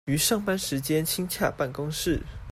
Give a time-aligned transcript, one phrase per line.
[0.07, 2.19] 於上班時間親洽辦公室